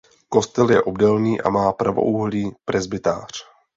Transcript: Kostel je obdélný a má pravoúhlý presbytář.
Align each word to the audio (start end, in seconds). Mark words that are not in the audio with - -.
Kostel 0.29 0.69
je 0.71 0.81
obdélný 0.83 1.41
a 1.41 1.49
má 1.49 1.71
pravoúhlý 1.71 2.51
presbytář. 2.65 3.31